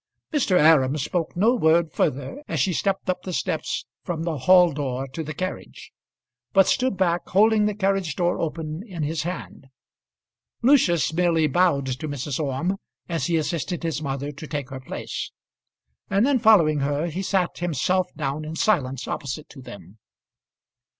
Mr. 0.33 0.57
Aram 0.59 0.97
spoke 0.97 1.35
no 1.37 1.53
word 1.53 1.91
further 1.93 2.41
as 2.47 2.59
she 2.59 2.73
stepped 2.73 3.07
up 3.07 3.21
the 3.21 3.31
steps 3.31 3.85
from 4.03 4.23
the 4.23 4.35
hall 4.39 4.73
door 4.73 5.07
to 5.09 5.21
the 5.23 5.31
carriage, 5.31 5.91
but 6.53 6.65
stood 6.65 6.97
back, 6.97 7.27
holding 7.29 7.67
the 7.67 7.75
carriage 7.75 8.15
door 8.15 8.39
open 8.41 8.81
in 8.87 9.03
his 9.03 9.21
hand. 9.21 9.67
Lucius 10.63 11.13
merely 11.13 11.45
bowed 11.45 11.85
to 11.85 12.07
Mrs. 12.07 12.39
Orme 12.39 12.77
as 13.07 13.27
he 13.27 13.37
assisted 13.37 13.83
his 13.83 14.01
mother 14.01 14.31
to 14.31 14.47
take 14.47 14.71
her 14.71 14.79
place; 14.79 15.31
and 16.09 16.25
then 16.25 16.39
following 16.39 16.79
her, 16.79 17.05
he 17.05 17.21
sat 17.21 17.59
himself 17.59 18.11
down 18.15 18.43
in 18.43 18.55
silence 18.55 19.07
opposite 19.07 19.49
to 19.49 19.61
them. 19.61 19.99